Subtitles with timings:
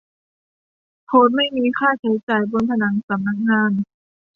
[1.05, 3.71] โพสต์ไม่มีค่าใช้จ่ายบนผนังสำนักงาน